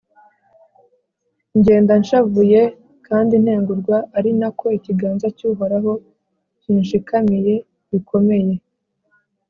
[1.57, 2.61] ngenda nshavuye
[3.07, 5.91] kandi ntengurwa, ari na ko ikiganza cy’Uhoraho
[6.61, 7.53] kinshikamiye
[7.89, 8.53] bikomeye